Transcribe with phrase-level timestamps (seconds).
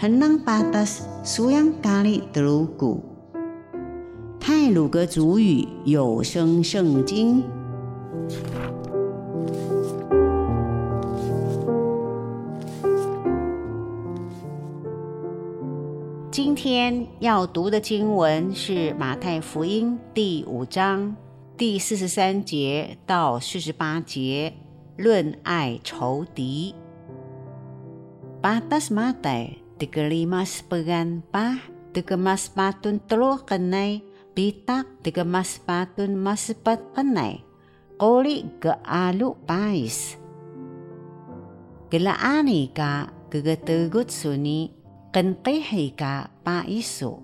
[0.00, 3.04] henang patas suyang kali terugu。
[4.40, 7.44] 泰鲁格族语有声圣经。
[16.30, 21.14] 今天要读的经文是马太福音第五章
[21.58, 24.54] 第四十三节到四十八节，
[24.96, 26.74] 论爱仇敌。
[28.40, 31.56] Batas mata tiga lima sepegan pah
[31.96, 34.04] tiga mas patun telu kenai
[34.36, 37.40] bitak tiga mas patun mas sepat kenai
[37.96, 40.20] koli ke alu pais.
[41.88, 44.68] Gelaani ka kegetegut suni
[45.16, 47.16] kenqihi ka paisu.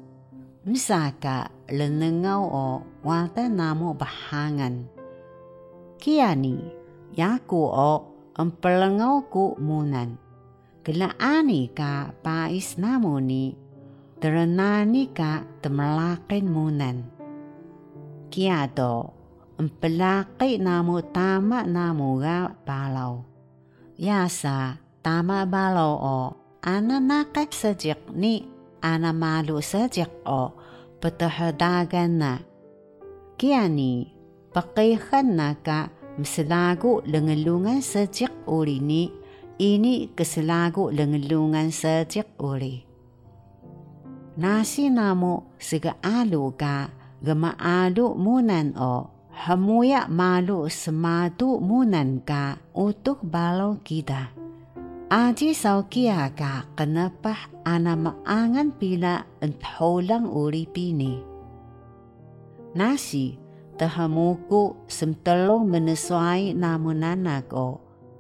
[0.65, 2.69] Misaka lenengau o
[3.05, 4.89] wata namo bahangan.
[6.01, 6.57] Kiani
[7.13, 7.93] yaku o
[8.35, 10.26] empelengau ku munan
[10.87, 13.59] Gelaani ka pais namoni,
[14.23, 17.03] terenani ka temelakin munan.
[18.31, 19.11] Kiado,
[19.59, 23.27] empelaki namu tama namu ga balau.
[23.99, 26.21] Yasa, tama balau o,
[26.63, 28.47] ana nakak sejak ni,
[28.79, 30.55] ana malu sejak o,
[31.03, 32.33] petahadagan na.
[33.35, 34.15] Kiani,
[34.55, 39.26] pakihan na ka, mselagu lengelungan sejak uli ni,
[39.57, 42.85] ini keselagu lengelungan sejak uli.
[44.37, 46.93] Nasi namu sega alu ka
[47.25, 54.29] gema alu munan o hamuya malu sematu munan ka untuk balau kita.
[55.09, 61.17] Aji sau kia ka kenapa ana maangan pila entholang uli pini.
[62.77, 63.41] Nasi
[63.81, 67.49] tahamuku semtelong menesuai namunanak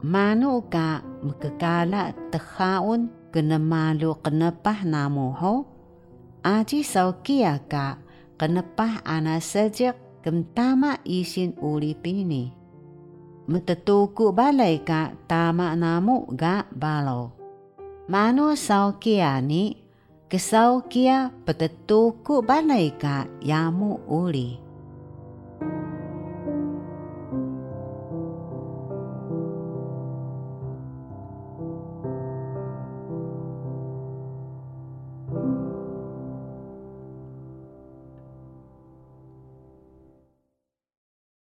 [0.05, 5.55] manu ka mekekala tehaun kena malu kenepah namu ho.
[6.47, 7.99] Aji saukia ka
[8.37, 12.53] kenepah ana sejak kentama isin uli pini.
[13.47, 17.35] Metetuku balai ka tama namu ga balo.
[18.11, 19.79] Manu saukia ni
[20.27, 24.66] kesau kia petetuku balai ka yamu uli.